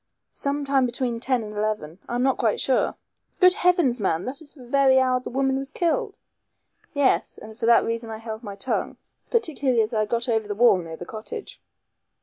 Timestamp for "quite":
2.39-2.59